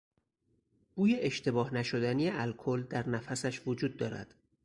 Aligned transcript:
بوی 0.95 1.15
اشتباه 1.19 1.73
نشدنی 1.73 2.29
الکل 2.29 2.83
در 2.83 3.09
نفسش 3.09 3.61
وجود 3.67 3.97
دارد. 3.97 4.35